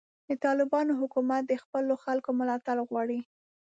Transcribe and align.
د 0.27 0.31
طالبانو 0.45 0.97
حکومت 1.01 1.43
د 1.47 1.53
خپلو 1.63 1.93
خلکو 2.03 2.29
ملاتړ 2.39 2.77
غواړي. 2.89 3.19